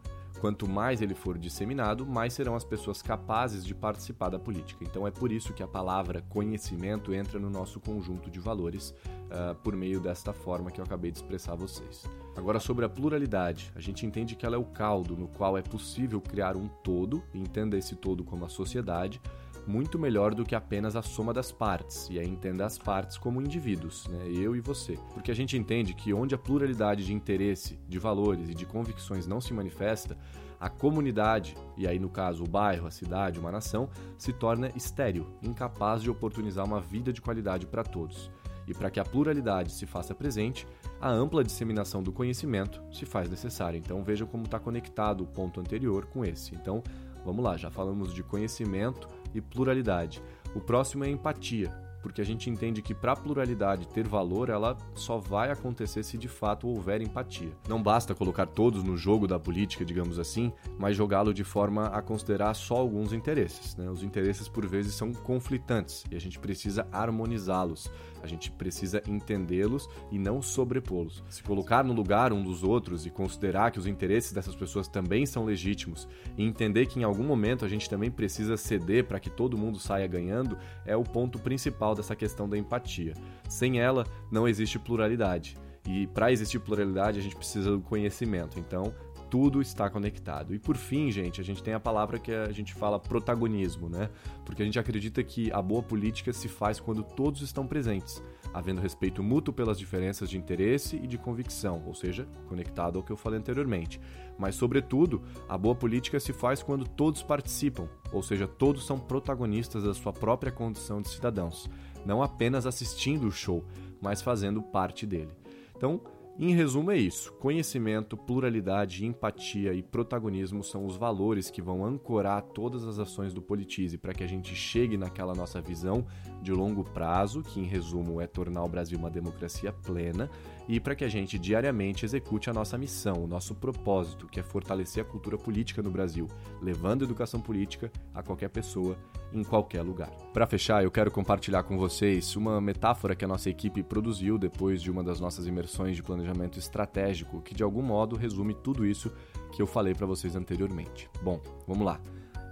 Quanto 0.41 0.69
mais 0.69 1.03
ele 1.03 1.15
for 1.15 1.37
disseminado, 1.37 2.07
mais 2.07 2.35
serão 2.35 2.55
as 2.55 2.63
pessoas 2.63 3.03
capazes 3.03 3.65
de 3.65 3.75
participar 3.75 4.29
da 4.29 4.39
política. 4.39 4.85
Então 4.85 5.09
é 5.09 5.11
por 5.11 5.33
isso 5.33 5.53
que 5.53 5.63
a 5.63 5.67
palavra 5.67 6.23
conhecimento 6.29 7.13
entra 7.13 7.41
no 7.41 7.51
nosso 7.51 7.81
conjunto 7.81 8.31
de 8.31 8.39
valores 8.39 8.91
uh, 8.91 9.57
por 9.57 9.75
meio 9.75 9.99
desta 9.99 10.33
forma 10.33 10.71
que 10.71 10.81
eu 10.81 10.85
acabei 10.85 11.11
de 11.11 11.19
expressar 11.19 11.55
a 11.55 11.57
vocês. 11.57 12.05
Agora, 12.37 12.61
sobre 12.61 12.85
a 12.85 12.89
pluralidade, 12.89 13.73
a 13.75 13.81
gente 13.81 14.07
entende 14.07 14.37
que 14.37 14.47
ela 14.47 14.55
é 14.55 14.59
o 14.59 14.65
caldo 14.65 15.17
no 15.17 15.27
qual 15.27 15.59
é 15.59 15.63
possível 15.63 16.21
criar 16.21 16.57
um 16.57 16.69
todo, 16.69 17.25
entenda 17.35 17.77
esse 17.77 17.97
todo 17.97 18.23
como 18.23 18.45
a 18.45 18.49
sociedade, 18.49 19.21
muito 19.67 19.99
melhor 19.99 20.35
do 20.35 20.45
que 20.45 20.55
apenas 20.55 20.97
a 20.97 21.03
soma 21.03 21.33
das 21.33 21.51
partes, 21.51 22.09
e 22.11 22.19
aí 22.19 22.29
entenda 22.29 22.65
as 22.65 22.79
partes 22.79 23.17
como 23.17 23.41
indivíduos, 23.41 24.07
né? 24.09 24.29
eu 24.29 24.55
e 24.55 24.61
você. 24.61 24.99
Porque 25.13 25.31
a 25.31 25.35
gente 25.35 25.57
entende 25.57 25.95
que 25.95 26.13
onde 26.13 26.35
a 26.35 26.39
pluralidade 26.39 27.05
de 27.05 27.13
interesse, 27.13 27.79
de 27.89 27.99
valores 27.99 28.49
e 28.49 28.55
de 28.55 28.67
convicções 28.67 29.27
não 29.27 29.41
se 29.41 29.55
manifesta, 29.55 30.17
a 30.61 30.71
comunidade, 30.71 31.57
e 31.77 31.87
aí 31.87 31.99
no 31.99 32.09
caso 32.09 32.45
o 32.45 32.49
bairro, 32.49 32.87
a 32.87 32.91
cidade, 32.91 33.39
uma 33.39 33.53
nação, 33.53 33.89
se 34.17 34.33
torna 34.33 34.71
estéril, 34.75 35.27
incapaz 35.43 36.03
de 36.03 36.11
oportunizar 36.11 36.65
uma 36.65 36.81
vida 36.81 37.13
de 37.13 37.21
qualidade 37.21 37.67
para 37.67 37.83
todos. 37.83 38.31
E 38.67 38.73
para 38.73 38.91
que 38.91 38.99
a 38.99 39.05
pluralidade 39.05 39.73
se 39.73 39.85
faça 39.85 40.15
presente, 40.15 40.67
a 41.01 41.11
ampla 41.11 41.45
disseminação 41.45 42.03
do 42.03 42.13
conhecimento 42.13 42.83
se 42.91 43.05
faz 43.05 43.29
necessária. 43.29 43.77
Então 43.77 44.03
veja 44.03 44.25
como 44.25 44.45
está 44.45 44.59
conectado 44.59 45.23
o 45.23 45.27
ponto 45.27 45.61
anterior 45.61 46.07
com 46.07 46.25
esse. 46.25 46.55
Então 46.55 46.83
vamos 47.25 47.45
lá, 47.45 47.57
já 47.57 47.71
falamos 47.71 48.15
de 48.15 48.23
conhecimento, 48.23 49.07
e 49.35 49.41
pluralidade. 49.41 50.23
O 50.55 50.61
próximo 50.61 51.05
é 51.05 51.11
empatia. 51.11 51.85
porque 52.05 52.21
a 52.21 52.25
gente 52.25 52.51
entende 52.51 52.83
que 52.83 52.95
para 52.95 53.13
a 53.13 53.17
pluralidade 53.17 53.89
ter 53.89 54.07
valor, 54.07 54.51
ela 54.51 54.77
só 54.95 55.17
vai 55.17 55.51
acontecer 55.51 56.03
se 56.03 56.19
de 56.19 56.29
fato 56.29 56.69
houver 56.69 57.01
empatia. 57.01 57.49
Não 57.67 57.83
basta 57.83 58.15
colocar 58.15 58.45
todos 58.45 58.85
no 58.85 58.95
jogo 58.95 59.27
da 59.27 59.41
política, 59.41 59.87
digamos 59.87 60.19
assim, 60.19 60.53
mas 60.79 60.99
jogá-lo 60.99 61.33
de 61.33 61.43
forma 61.43 61.87
a 61.87 62.03
considerar 62.03 62.53
só 62.53 62.77
alguns 62.77 63.15
interesses. 63.15 63.75
Né? 63.75 63.89
Os 63.89 64.03
interesses, 64.03 64.51
por 64.51 64.67
vezes, 64.67 64.95
são 64.95 65.15
conflitantes 65.15 66.05
e 66.11 66.15
a 66.15 66.21
gente 66.21 66.39
precisa 66.39 66.87
harmonizá-los. 66.93 67.91
A 68.25 68.27
gente 68.27 68.51
precisa 68.51 69.03
entendê-los 69.07 69.87
e 70.11 70.19
não 70.19 70.41
sobrepô-los. 70.41 71.23
Se 71.29 71.43
colocar 71.43 71.85
no 71.85 71.93
lugar 71.93 72.33
um 72.33 72.43
dos 72.43 72.65
outros 72.65 73.05
e 73.05 73.11
considerar 73.11 73.71
que 73.71 73.79
os 73.79 73.87
interesses 73.87 74.33
dessas 74.33 74.57
pessoas 74.57 74.89
também 74.89 75.27
são 75.27 75.45
legítimos 75.45 76.09
e 76.39 76.43
entender 76.43 76.87
que 76.87 76.99
em 76.99 77.05
algum 77.05 77.23
momento 77.23 77.67
a 77.67 77.69
gente 77.69 77.89
também 77.89 78.11
precisa 78.11 78.57
ceder 78.57 79.05
para 79.05 79.21
que 79.21 79.29
todo 79.29 79.59
mundo 79.59 79.79
saia 79.79 80.07
ganhando 80.07 80.57
é 80.87 80.97
o 80.97 81.03
ponto 81.03 81.39
principal 81.39 81.95
dessa 81.95 82.17
questão 82.17 82.49
da 82.49 82.57
empatia. 82.57 83.13
Sem 83.47 83.79
ela, 83.79 84.07
não 84.33 84.49
existe 84.49 84.79
pluralidade. 84.79 85.59
E 85.87 86.07
para 86.07 86.33
existir 86.33 86.59
pluralidade, 86.61 87.19
a 87.19 87.23
gente 87.23 87.37
precisa 87.37 87.73
do 87.73 87.81
conhecimento. 87.83 88.59
Então, 88.59 88.95
tudo 89.35 89.61
está 89.61 89.91
conectado. 89.91 90.55
E 90.55 90.61
por 90.61 90.77
fim, 90.77 91.11
gente, 91.11 91.41
a 91.41 91.45
gente 91.45 91.61
tem 91.61 91.75
a 91.75 91.81
palavra 91.81 92.21
que 92.21 92.31
a 92.31 92.53
gente 92.53 92.73
fala 92.73 93.01
protagonismo, 93.01 93.89
né? 93.89 94.09
Porque 94.47 94.63
a 94.63 94.65
gente 94.65 94.79
acredita 94.79 95.25
que 95.25 95.51
a 95.51 95.61
boa 95.61 95.83
política 95.83 96.33
se 96.33 96.47
faz 96.47 96.79
quando 96.79 97.03
todos 97.03 97.43
estão 97.43 97.67
presentes, 97.67 98.23
havendo 98.53 98.81
respeito 98.81 99.25
mútuo 99.25 99.53
pelas 99.53 99.77
diferenças 99.77 100.31
de 100.31 100.39
interesse 100.39 100.95
e 101.03 101.09
de 101.09 101.19
convicção, 101.19 101.83
ou 101.85 101.95
seja, 101.95 102.29
conectado 102.47 102.97
ao 102.97 103.03
que 103.03 103.11
eu 103.11 103.17
falei 103.17 103.41
anteriormente. 103.41 104.01
Mas, 104.39 104.55
sobretudo, 104.55 105.21
a 105.49 105.59
boa 105.59 105.75
política 105.75 106.21
se 106.21 106.33
faz 106.33 106.63
quando 106.63 106.87
todos 106.87 107.21
participam, 107.21 107.89
ou 108.13 108.23
seja, 108.23 108.47
todos 108.47 108.87
são 108.87 109.01
protagonistas 109.01 109.83
da 109.83 109.95
sua 109.95 110.13
própria 110.13 110.53
condição 110.53 111.03
de 111.03 111.09
cidadãos, 111.09 111.69
não 112.07 112.23
apenas 112.23 112.67
assistindo 112.67 113.27
o 113.27 113.33
show, 113.33 113.65
mas 114.01 114.23
fazendo 114.23 114.63
parte 114.63 115.05
dele. 115.05 115.33
Então, 115.77 116.01
em 116.37 116.53
resumo, 116.53 116.91
é 116.91 116.99
isso. 116.99 117.33
Conhecimento, 117.35 118.17
pluralidade, 118.17 119.07
empatia 119.07 119.73
e 119.73 119.83
protagonismo 119.83 120.65
são 120.65 120.85
os 120.85 120.97
valores 120.97 121.49
que 121.49 121.63
vão 121.63 121.85
ancorar 121.85 122.43
todas 122.43 122.85
as 122.85 122.99
ações 122.99 123.33
do 123.33 123.41
Politize 123.41 123.97
para 123.97 124.13
que 124.13 124.25
a 124.25 124.27
gente 124.27 124.53
chegue 124.53 124.97
naquela 124.97 125.33
nossa 125.33 125.61
visão 125.61 126.05
de 126.43 126.53
longo 126.53 126.83
prazo, 126.83 127.41
que 127.41 127.61
em 127.61 127.65
resumo 127.65 128.21
é 128.21 128.27
tornar 128.27 128.65
o 128.65 128.69
Brasil 128.69 128.99
uma 128.99 129.11
democracia 129.11 129.73
plena, 129.73 130.29
e 130.69 130.81
para 130.81 130.95
que 130.95 131.05
a 131.05 131.09
gente 131.09 131.39
diariamente 131.39 132.05
execute 132.05 132.49
a 132.49 132.53
nossa 132.53 132.79
missão, 132.79 133.25
o 133.25 133.27
nosso 133.27 133.55
propósito, 133.55 134.27
que 134.27 134.41
é 134.41 134.43
fortalecer 134.43 135.03
a 135.03 135.07
cultura 135.07 135.37
política 135.37 135.83
no 135.83 135.91
Brasil, 135.91 136.29
levando 136.61 137.05
educação 137.05 137.41
política 137.41 137.93
a 138.15 138.23
qualquer 138.23 138.49
pessoa, 138.49 138.97
em 139.33 139.43
qualquer 139.43 139.83
lugar. 139.83 140.11
Para 140.33 140.47
fechar, 140.47 140.83
eu 140.83 140.91
quero 140.91 141.11
compartilhar 141.11 141.63
com 141.65 141.77
vocês 141.77 142.35
uma 142.37 142.61
metáfora 142.61 143.15
que 143.15 143.25
a 143.25 143.29
nossa 143.29 143.51
equipe 143.51 143.83
produziu 143.83 144.39
depois 144.39 144.81
de 144.81 144.91
uma 144.91 145.03
das 145.03 145.21
nossas 145.21 145.47
imersões 145.47 145.97
de 145.97 146.03
planejamento 146.03 146.59
estratégico, 146.59 147.43
que 147.43 147.55
de 147.55 147.63
algum 147.63 147.83
modo 147.83 148.17
resume 148.17 148.55
tudo 148.55 148.87
isso 148.87 149.13
que 149.53 149.61
eu 149.61 149.67
falei 149.67 149.95
para 149.95 150.07
vocês 150.07 150.37
anteriormente. 150.37 151.11
Bom, 151.23 151.41
vamos 151.67 151.85
lá. 151.85 152.01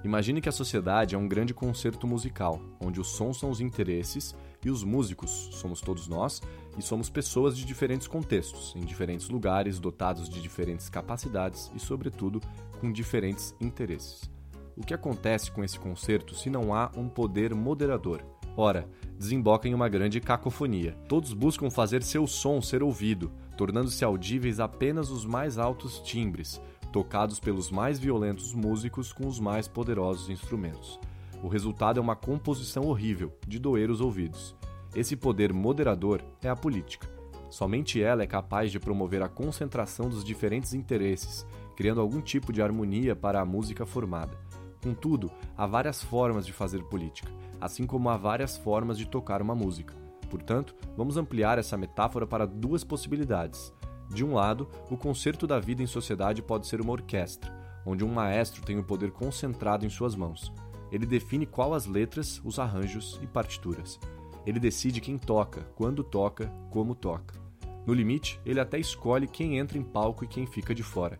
Imagine 0.04 0.40
que 0.40 0.48
a 0.48 0.52
sociedade 0.52 1.14
é 1.14 1.18
um 1.18 1.28
grande 1.28 1.54
concerto 1.54 2.08
musical, 2.08 2.60
onde 2.80 3.00
os 3.00 3.08
sons 3.08 3.38
são 3.38 3.50
os 3.50 3.60
interesses 3.60 4.34
e 4.64 4.68
os 4.68 4.82
músicos 4.82 5.30
somos 5.52 5.80
todos 5.80 6.08
nós 6.08 6.40
e 6.78 6.82
somos 6.82 7.10
pessoas 7.10 7.56
de 7.56 7.64
diferentes 7.64 8.06
contextos, 8.06 8.74
em 8.76 8.80
diferentes 8.80 9.28
lugares, 9.28 9.78
dotados 9.78 10.28
de 10.28 10.40
diferentes 10.40 10.88
capacidades 10.88 11.70
e, 11.74 11.78
sobretudo, 11.80 12.40
com 12.80 12.90
diferentes 12.90 13.54
interesses. 13.60 14.30
O 14.76 14.84
que 14.84 14.94
acontece 14.94 15.50
com 15.50 15.62
esse 15.62 15.78
concerto 15.78 16.34
se 16.34 16.48
não 16.48 16.74
há 16.74 16.90
um 16.96 17.08
poder 17.08 17.54
moderador? 17.54 18.22
Ora, 18.56 18.88
desemboca 19.18 19.68
em 19.68 19.74
uma 19.74 19.88
grande 19.88 20.20
cacofonia. 20.20 20.96
Todos 21.08 21.32
buscam 21.32 21.70
fazer 21.70 22.02
seu 22.02 22.26
som 22.26 22.60
ser 22.60 22.82
ouvido, 22.82 23.30
tornando-se 23.56 24.04
audíveis 24.04 24.60
apenas 24.60 25.10
os 25.10 25.24
mais 25.24 25.58
altos 25.58 26.00
timbres, 26.00 26.60
tocados 26.92 27.40
pelos 27.40 27.70
mais 27.70 27.98
violentos 27.98 28.52
músicos 28.52 29.12
com 29.12 29.26
os 29.26 29.40
mais 29.40 29.66
poderosos 29.66 30.28
instrumentos. 30.28 30.98
O 31.42 31.48
resultado 31.48 31.98
é 31.98 32.00
uma 32.00 32.14
composição 32.14 32.84
horrível, 32.84 33.32
de 33.46 33.58
doer 33.58 33.90
os 33.90 34.00
ouvidos. 34.00 34.54
Esse 34.94 35.16
poder 35.16 35.54
moderador 35.54 36.22
é 36.42 36.50
a 36.50 36.56
política. 36.56 37.10
Somente 37.48 38.02
ela 38.02 38.22
é 38.22 38.26
capaz 38.26 38.70
de 38.70 38.78
promover 38.78 39.22
a 39.22 39.28
concentração 39.28 40.08
dos 40.08 40.22
diferentes 40.22 40.74
interesses, 40.74 41.46
criando 41.74 42.00
algum 42.00 42.20
tipo 42.20 42.52
de 42.52 42.60
harmonia 42.60 43.16
para 43.16 43.40
a 43.40 43.44
música 43.44 43.86
formada. 43.86 44.36
Contudo, 44.82 45.30
há 45.56 45.66
várias 45.66 46.02
formas 46.02 46.44
de 46.44 46.52
fazer 46.52 46.82
política, 46.84 47.30
assim 47.58 47.86
como 47.86 48.10
há 48.10 48.18
várias 48.18 48.56
formas 48.58 48.98
de 48.98 49.06
tocar 49.06 49.40
uma 49.40 49.54
música. 49.54 49.94
Portanto, 50.28 50.74
vamos 50.94 51.16
ampliar 51.16 51.58
essa 51.58 51.76
metáfora 51.76 52.26
para 52.26 52.46
duas 52.46 52.84
possibilidades. 52.84 53.72
De 54.10 54.22
um 54.22 54.34
lado, 54.34 54.68
o 54.90 54.96
concerto 54.96 55.46
da 55.46 55.58
vida 55.58 55.82
em 55.82 55.86
sociedade 55.86 56.42
pode 56.42 56.66
ser 56.66 56.82
uma 56.82 56.92
orquestra, 56.92 57.50
onde 57.86 58.04
um 58.04 58.12
maestro 58.12 58.62
tem 58.62 58.78
o 58.78 58.84
poder 58.84 59.10
concentrado 59.10 59.86
em 59.86 59.90
suas 59.90 60.14
mãos. 60.14 60.52
Ele 60.90 61.06
define 61.06 61.46
qual 61.46 61.72
as 61.72 61.86
letras, 61.86 62.42
os 62.44 62.58
arranjos 62.58 63.18
e 63.22 63.26
partituras. 63.26 63.98
Ele 64.46 64.58
decide 64.58 65.00
quem 65.00 65.16
toca, 65.18 65.62
quando 65.74 66.02
toca, 66.02 66.46
como 66.70 66.94
toca. 66.94 67.40
No 67.86 67.92
limite, 67.92 68.40
ele 68.44 68.60
até 68.60 68.78
escolhe 68.78 69.26
quem 69.26 69.58
entra 69.58 69.78
em 69.78 69.82
palco 69.82 70.24
e 70.24 70.28
quem 70.28 70.46
fica 70.46 70.74
de 70.74 70.82
fora. 70.82 71.18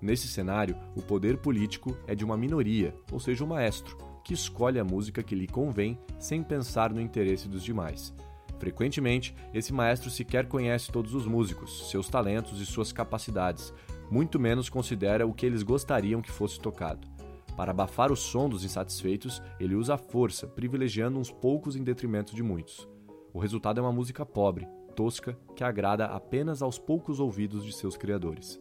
Nesse 0.00 0.28
cenário, 0.28 0.76
o 0.96 1.02
poder 1.02 1.38
político 1.38 1.96
é 2.06 2.14
de 2.14 2.24
uma 2.24 2.36
minoria, 2.36 2.94
ou 3.10 3.18
seja, 3.18 3.44
o 3.44 3.48
maestro, 3.48 3.96
que 4.24 4.32
escolhe 4.32 4.78
a 4.78 4.84
música 4.84 5.22
que 5.22 5.34
lhe 5.34 5.46
convém 5.46 5.98
sem 6.18 6.42
pensar 6.42 6.92
no 6.92 7.00
interesse 7.00 7.48
dos 7.48 7.62
demais. 7.62 8.14
Frequentemente, 8.58 9.34
esse 9.54 9.72
maestro 9.72 10.10
sequer 10.10 10.46
conhece 10.46 10.90
todos 10.90 11.14
os 11.14 11.26
músicos, 11.26 11.90
seus 11.90 12.08
talentos 12.08 12.60
e 12.60 12.66
suas 12.66 12.92
capacidades, 12.92 13.72
muito 14.10 14.38
menos 14.38 14.68
considera 14.68 15.26
o 15.26 15.34
que 15.34 15.46
eles 15.46 15.62
gostariam 15.62 16.22
que 16.22 16.30
fosse 16.30 16.58
tocado. 16.58 17.06
Para 17.58 17.72
abafar 17.72 18.12
o 18.12 18.16
som 18.16 18.48
dos 18.48 18.62
insatisfeitos, 18.62 19.42
ele 19.58 19.74
usa 19.74 19.94
a 19.94 19.98
força, 19.98 20.46
privilegiando 20.46 21.18
uns 21.18 21.32
poucos 21.32 21.74
em 21.74 21.82
detrimento 21.82 22.32
de 22.32 22.40
muitos. 22.40 22.88
O 23.34 23.40
resultado 23.40 23.80
é 23.80 23.82
uma 23.82 23.90
música 23.90 24.24
pobre, 24.24 24.68
tosca, 24.94 25.36
que 25.56 25.64
agrada 25.64 26.04
apenas 26.04 26.62
aos 26.62 26.78
poucos 26.78 27.18
ouvidos 27.18 27.64
de 27.64 27.72
seus 27.72 27.96
criadores. 27.96 28.60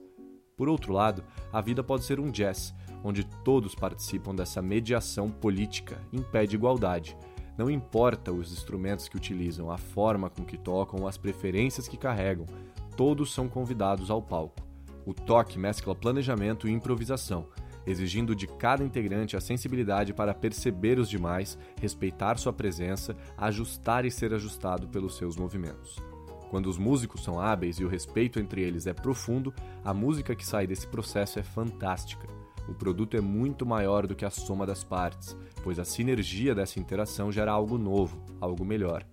Por 0.55 0.67
outro 0.67 0.93
lado, 0.93 1.23
a 1.53 1.61
vida 1.61 1.83
pode 1.83 2.05
ser 2.05 2.19
um 2.19 2.31
jazz, 2.31 2.73
onde 3.03 3.23
todos 3.43 3.75
participam 3.75 4.33
dessa 4.33 4.63
mediação 4.63 5.29
política 5.29 6.01
em 6.11 6.23
pé 6.23 6.47
de 6.47 6.55
igualdade, 6.55 7.15
não 7.55 7.69
importa 7.69 8.33
os 8.33 8.51
instrumentos 8.51 9.07
que 9.07 9.15
utilizam, 9.15 9.69
a 9.69 9.77
forma 9.77 10.27
com 10.27 10.43
que 10.43 10.57
tocam 10.57 11.05
as 11.05 11.19
preferências 11.19 11.87
que 11.87 11.97
carregam, 11.97 12.47
todos 12.95 13.31
são 13.31 13.47
convidados 13.47 14.09
ao 14.09 14.23
palco. 14.23 14.65
O 15.05 15.13
toque 15.13 15.59
mescla 15.59 15.93
planejamento 15.93 16.67
e 16.67 16.71
improvisação, 16.71 17.47
exigindo 17.87 18.35
de 18.35 18.46
cada 18.57 18.83
integrante 18.83 19.37
a 19.37 19.41
sensibilidade 19.41 20.13
para 20.13 20.33
perceber 20.33 20.99
os 20.99 21.09
demais, 21.09 21.57
respeitar 21.79 22.37
sua 22.37 22.51
presença, 22.51 23.15
ajustar 23.37 24.05
e 24.05 24.11
ser 24.11 24.33
ajustado 24.33 24.87
pelos 24.87 25.15
seus 25.15 25.37
movimentos. 25.37 25.97
Quando 26.49 26.67
os 26.67 26.77
músicos 26.77 27.23
são 27.23 27.39
hábeis 27.39 27.77
e 27.77 27.83
o 27.83 27.89
respeito 27.89 28.39
entre 28.39 28.61
eles 28.61 28.87
é 28.87 28.93
profundo, 28.93 29.53
a 29.83 29.93
música 29.93 30.35
que 30.35 30.45
sai 30.45 30.65
desse 30.65 30.87
processo 30.87 31.39
é 31.39 31.43
fantástica 31.43 32.27
o 32.67 32.73
produto 32.73 33.15
é 33.15 33.21
muito 33.21 33.65
maior 33.65 34.05
do 34.05 34.15
que 34.15 34.25
a 34.25 34.29
soma 34.29 34.65
das 34.65 34.83
partes, 34.83 35.37
pois 35.63 35.79
a 35.79 35.85
sinergia 35.85 36.53
dessa 36.53 36.79
interação 36.79 37.31
gera 37.31 37.51
algo 37.51 37.77
novo, 37.77 38.21
algo 38.41 38.65
melhor. 38.65 39.05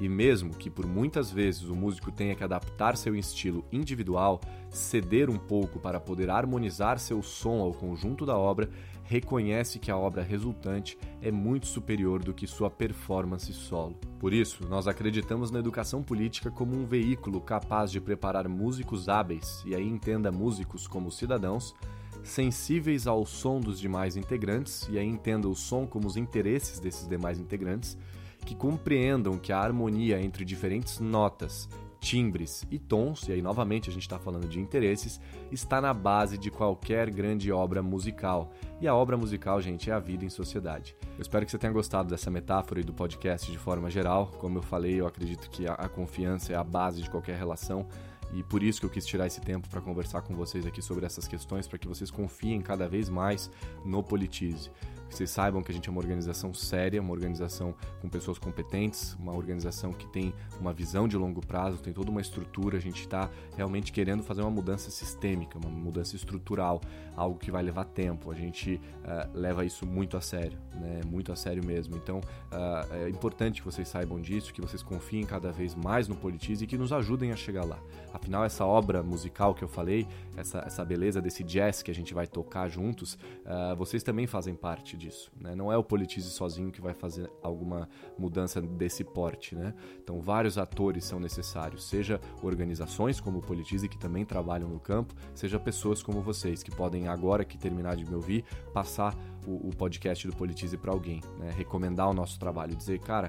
E 0.00 0.08
mesmo 0.08 0.56
que 0.56 0.70
por 0.70 0.86
muitas 0.86 1.30
vezes 1.30 1.64
o 1.64 1.76
músico 1.76 2.10
tenha 2.10 2.34
que 2.34 2.42
adaptar 2.42 2.96
seu 2.96 3.14
estilo 3.14 3.64
individual, 3.70 4.40
ceder 4.70 5.28
um 5.28 5.36
pouco 5.36 5.78
para 5.78 6.00
poder 6.00 6.30
harmonizar 6.30 6.98
seu 6.98 7.22
som 7.22 7.60
ao 7.60 7.72
conjunto 7.72 8.24
da 8.24 8.36
obra, 8.36 8.70
reconhece 9.12 9.78
que 9.78 9.90
a 9.90 9.96
obra 9.96 10.22
resultante 10.22 10.96
é 11.20 11.30
muito 11.30 11.66
superior 11.66 12.22
do 12.22 12.32
que 12.32 12.46
sua 12.46 12.70
performance 12.70 13.52
solo. 13.52 13.94
Por 14.18 14.32
isso, 14.32 14.66
nós 14.66 14.88
acreditamos 14.88 15.50
na 15.50 15.58
educação 15.58 16.02
política 16.02 16.50
como 16.50 16.74
um 16.74 16.86
veículo 16.86 17.38
capaz 17.38 17.92
de 17.92 18.00
preparar 18.00 18.48
músicos 18.48 19.10
hábeis, 19.10 19.62
e 19.66 19.74
aí 19.74 19.86
entenda 19.86 20.32
músicos 20.32 20.86
como 20.86 21.10
cidadãos, 21.10 21.74
sensíveis 22.22 23.06
ao 23.06 23.26
som 23.26 23.60
dos 23.60 23.78
demais 23.78 24.16
integrantes, 24.16 24.88
e 24.88 24.98
aí 24.98 25.06
entenda 25.06 25.46
o 25.46 25.54
som 25.54 25.86
como 25.86 26.06
os 26.06 26.16
interesses 26.16 26.80
desses 26.80 27.06
demais 27.06 27.38
integrantes, 27.38 27.98
que 28.46 28.54
compreendam 28.54 29.38
que 29.38 29.52
a 29.52 29.60
harmonia 29.60 30.22
entre 30.22 30.42
diferentes 30.42 31.00
notas, 31.00 31.68
timbres 32.02 32.66
e 32.68 32.80
tons, 32.80 33.28
e 33.28 33.32
aí 33.32 33.40
novamente 33.40 33.88
a 33.88 33.92
gente 33.92 34.02
está 34.02 34.18
falando 34.18 34.48
de 34.48 34.58
interesses, 34.58 35.20
está 35.52 35.80
na 35.80 35.94
base 35.94 36.36
de 36.36 36.50
qualquer 36.50 37.08
grande 37.08 37.52
obra 37.52 37.80
musical. 37.80 38.50
E 38.80 38.88
a 38.88 38.94
obra 38.94 39.16
musical, 39.16 39.62
gente, 39.62 39.88
é 39.88 39.92
a 39.94 40.00
vida 40.00 40.24
em 40.24 40.28
sociedade. 40.28 40.96
Eu 41.16 41.22
espero 41.22 41.44
que 41.46 41.52
você 41.52 41.58
tenha 41.58 41.72
gostado 41.72 42.10
dessa 42.10 42.28
metáfora 42.28 42.80
e 42.80 42.82
do 42.82 42.92
podcast 42.92 43.50
de 43.50 43.56
forma 43.56 43.88
geral. 43.88 44.32
Como 44.40 44.58
eu 44.58 44.62
falei, 44.62 45.00
eu 45.00 45.06
acredito 45.06 45.48
que 45.48 45.64
a, 45.68 45.88
confiança 45.88 46.52
é 46.52 46.56
a 46.56 46.64
base 46.64 47.00
de 47.00 47.08
qualquer 47.08 47.38
relação. 47.38 47.86
E 48.34 48.42
por 48.42 48.64
isso 48.64 48.80
que 48.80 48.86
eu 48.86 48.90
quis 48.90 49.06
tirar 49.06 49.28
esse 49.28 49.40
tempo 49.40 49.68
para 49.68 49.80
conversar 49.80 50.22
com 50.22 50.34
vocês 50.34 50.66
aqui 50.66 50.82
sobre 50.82 51.06
essas 51.06 51.28
questões, 51.28 51.68
para 51.68 51.78
que 51.78 51.86
vocês 51.86 52.10
confiem 52.10 52.60
cada 52.60 52.88
vez 52.88 53.08
mais 53.08 53.48
no 53.84 54.02
Politize. 54.02 54.70
Que 55.12 55.16
vocês 55.18 55.30
saibam 55.30 55.62
que 55.62 55.70
a 55.70 55.74
gente 55.74 55.88
é 55.90 55.92
uma 55.92 56.00
organização 56.00 56.54
séria, 56.54 57.00
uma 57.00 57.12
organização 57.12 57.74
com 58.00 58.08
pessoas 58.08 58.38
competentes, 58.38 59.14
uma 59.20 59.32
organização 59.32 59.92
que 59.92 60.06
tem 60.06 60.32
uma 60.58 60.72
visão 60.72 61.06
de 61.06 61.18
longo 61.18 61.46
prazo, 61.46 61.76
tem 61.76 61.92
toda 61.92 62.10
uma 62.10 62.20
estrutura. 62.20 62.78
A 62.78 62.80
gente 62.80 63.02
está 63.02 63.30
realmente 63.54 63.92
querendo 63.92 64.22
fazer 64.22 64.40
uma 64.40 64.50
mudança 64.50 64.90
sistêmica, 64.90 65.58
uma 65.58 65.68
mudança 65.68 66.16
estrutural, 66.16 66.80
algo 67.14 67.38
que 67.38 67.50
vai 67.50 67.62
levar 67.62 67.84
tempo. 67.84 68.30
A 68.30 68.34
gente 68.34 68.80
uh, 69.04 69.38
leva 69.38 69.66
isso 69.66 69.86
muito 69.86 70.16
a 70.16 70.20
sério, 70.22 70.58
né? 70.74 71.02
muito 71.06 71.30
a 71.30 71.36
sério 71.36 71.62
mesmo. 71.62 71.94
Então 71.96 72.18
uh, 72.18 72.94
é 72.94 73.10
importante 73.10 73.60
que 73.60 73.66
vocês 73.66 73.86
saibam 73.86 74.18
disso, 74.18 74.52
que 74.52 74.62
vocês 74.62 74.82
confiem 74.82 75.26
cada 75.26 75.52
vez 75.52 75.74
mais 75.74 76.08
no 76.08 76.16
Politize 76.16 76.64
e 76.64 76.66
que 76.66 76.78
nos 76.78 76.90
ajudem 76.90 77.32
a 77.32 77.36
chegar 77.36 77.66
lá. 77.66 77.78
Afinal, 78.14 78.44
essa 78.44 78.64
obra 78.64 79.02
musical 79.02 79.54
que 79.54 79.62
eu 79.62 79.68
falei, 79.68 80.06
essa, 80.36 80.60
essa 80.66 80.82
beleza 80.84 81.20
desse 81.20 81.44
jazz 81.44 81.82
que 81.82 81.90
a 81.90 81.94
gente 81.94 82.14
vai 82.14 82.26
tocar 82.26 82.68
juntos, 82.68 83.14
uh, 83.14 83.76
vocês 83.76 84.02
também 84.02 84.26
fazem 84.26 84.54
parte 84.54 85.01
disso. 85.02 85.30
Né? 85.38 85.54
Não 85.54 85.72
é 85.72 85.76
o 85.76 85.82
Politize 85.82 86.30
sozinho 86.30 86.70
que 86.70 86.80
vai 86.80 86.94
fazer 86.94 87.30
alguma 87.42 87.88
mudança 88.18 88.60
desse 88.60 89.02
porte. 89.04 89.54
Né? 89.54 89.74
Então, 90.02 90.20
vários 90.20 90.56
atores 90.56 91.04
são 91.04 91.18
necessários, 91.18 91.84
seja 91.88 92.20
organizações 92.42 93.20
como 93.20 93.38
o 93.38 93.42
Politize, 93.42 93.88
que 93.88 93.98
também 93.98 94.24
trabalham 94.24 94.68
no 94.68 94.78
campo, 94.78 95.14
seja 95.34 95.58
pessoas 95.58 96.02
como 96.02 96.20
vocês, 96.22 96.62
que 96.62 96.70
podem, 96.70 97.08
agora 97.08 97.44
que 97.44 97.58
terminar 97.58 97.96
de 97.96 98.04
me 98.04 98.14
ouvir, 98.14 98.44
passar 98.72 99.14
o, 99.46 99.68
o 99.68 99.70
podcast 99.76 100.26
do 100.26 100.36
Politize 100.36 100.76
para 100.76 100.92
alguém, 100.92 101.20
né? 101.38 101.52
recomendar 101.56 102.08
o 102.08 102.14
nosso 102.14 102.38
trabalho, 102.38 102.76
dizer, 102.76 103.00
cara, 103.00 103.28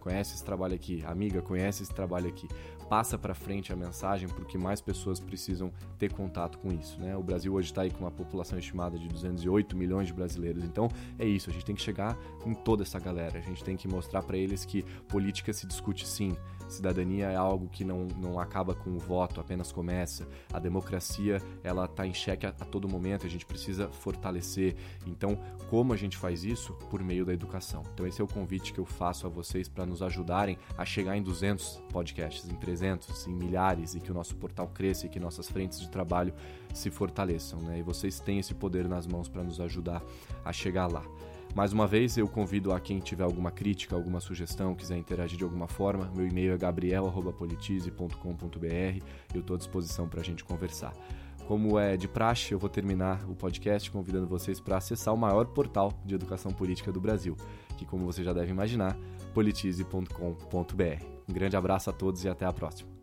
conhece 0.00 0.34
esse 0.34 0.44
trabalho 0.44 0.74
aqui, 0.74 1.04
amiga, 1.06 1.40
conhece 1.40 1.82
esse 1.82 1.94
trabalho 1.94 2.28
aqui 2.28 2.48
passa 2.90 3.16
para 3.16 3.32
frente 3.34 3.72
a 3.72 3.76
mensagem 3.76 4.28
porque 4.28 4.58
mais 4.58 4.80
pessoas 4.80 5.20
precisam 5.20 5.72
ter 5.96 6.12
contato 6.12 6.58
com 6.58 6.72
isso. 6.72 6.98
Né? 6.98 7.16
O 7.16 7.22
Brasil 7.22 7.54
hoje 7.54 7.70
está 7.70 7.82
aí 7.82 7.90
com 7.90 8.00
uma 8.00 8.10
população 8.10 8.58
estimada 8.58 8.98
de 8.98 9.06
208 9.06 9.76
milhões 9.76 10.08
de 10.08 10.12
brasileiros. 10.12 10.64
Então 10.64 10.88
é 11.16 11.24
isso, 11.24 11.48
a 11.48 11.52
gente 11.52 11.64
tem 11.64 11.76
que 11.76 11.82
chegar 11.82 12.18
em 12.44 12.52
toda 12.52 12.82
essa 12.82 12.98
galera. 12.98 13.38
A 13.38 13.42
gente 13.42 13.62
tem 13.62 13.76
que 13.76 13.86
mostrar 13.86 14.24
para 14.24 14.36
eles 14.36 14.64
que 14.64 14.82
política 15.06 15.52
se 15.52 15.68
discute 15.68 16.04
sim, 16.04 16.36
cidadania 16.70 17.30
é 17.30 17.36
algo 17.36 17.68
que 17.68 17.84
não, 17.84 18.06
não 18.18 18.38
acaba 18.38 18.74
com 18.74 18.90
o 18.90 18.98
voto, 18.98 19.40
apenas 19.40 19.72
começa. 19.72 20.26
A 20.52 20.58
democracia 20.58 21.42
ela 21.62 21.84
está 21.84 22.06
em 22.06 22.14
xeque 22.14 22.46
a, 22.46 22.50
a 22.50 22.64
todo 22.64 22.88
momento, 22.88 23.26
a 23.26 23.30
gente 23.30 23.46
precisa 23.46 23.88
fortalecer. 23.88 24.76
Então, 25.06 25.38
como 25.68 25.92
a 25.92 25.96
gente 25.96 26.16
faz 26.16 26.44
isso? 26.44 26.72
Por 26.90 27.02
meio 27.02 27.24
da 27.24 27.32
educação. 27.32 27.82
Então, 27.92 28.06
esse 28.06 28.20
é 28.20 28.24
o 28.24 28.28
convite 28.28 28.72
que 28.72 28.78
eu 28.78 28.84
faço 28.84 29.26
a 29.26 29.30
vocês 29.30 29.68
para 29.68 29.86
nos 29.86 30.02
ajudarem 30.02 30.58
a 30.76 30.84
chegar 30.84 31.16
em 31.16 31.22
200 31.22 31.82
podcasts, 31.92 32.48
em 32.48 32.54
300, 32.54 33.26
em 33.26 33.34
milhares, 33.34 33.94
e 33.94 34.00
que 34.00 34.10
o 34.10 34.14
nosso 34.14 34.36
portal 34.36 34.68
cresça 34.68 35.06
e 35.06 35.08
que 35.08 35.20
nossas 35.20 35.48
frentes 35.48 35.80
de 35.80 35.88
trabalho 35.88 36.32
se 36.72 36.90
fortaleçam. 36.90 37.60
Né? 37.60 37.78
E 37.78 37.82
vocês 37.82 38.20
têm 38.20 38.38
esse 38.38 38.54
poder 38.54 38.88
nas 38.88 39.06
mãos 39.06 39.28
para 39.28 39.42
nos 39.42 39.60
ajudar 39.60 40.02
a 40.44 40.52
chegar 40.52 40.86
lá. 40.86 41.04
Mais 41.54 41.72
uma 41.72 41.86
vez, 41.86 42.16
eu 42.16 42.28
convido 42.28 42.72
a 42.72 42.78
quem 42.78 43.00
tiver 43.00 43.24
alguma 43.24 43.50
crítica, 43.50 43.96
alguma 43.96 44.20
sugestão, 44.20 44.72
quiser 44.74 44.96
interagir 44.96 45.36
de 45.36 45.44
alguma 45.44 45.66
forma. 45.66 46.10
Meu 46.14 46.26
e-mail 46.26 46.52
é 46.52 46.56
gabriel.politize.com.br. 46.56 49.04
Eu 49.34 49.40
estou 49.40 49.56
à 49.56 49.58
disposição 49.58 50.08
para 50.08 50.20
a 50.20 50.24
gente 50.24 50.44
conversar. 50.44 50.94
Como 51.46 51.76
é 51.76 51.96
de 51.96 52.06
praxe, 52.06 52.52
eu 52.52 52.58
vou 52.60 52.70
terminar 52.70 53.28
o 53.28 53.34
podcast 53.34 53.90
convidando 53.90 54.28
vocês 54.28 54.60
para 54.60 54.76
acessar 54.76 55.12
o 55.12 55.18
maior 55.18 55.46
portal 55.46 55.92
de 56.04 56.14
educação 56.14 56.52
política 56.52 56.92
do 56.92 57.00
Brasil, 57.00 57.36
que, 57.76 57.84
como 57.84 58.06
você 58.06 58.22
já 58.22 58.32
deve 58.32 58.52
imaginar, 58.52 58.96
politize.com.br. 59.34 61.04
Um 61.28 61.32
grande 61.32 61.56
abraço 61.56 61.90
a 61.90 61.92
todos 61.92 62.24
e 62.24 62.28
até 62.28 62.46
a 62.46 62.52
próxima. 62.52 62.99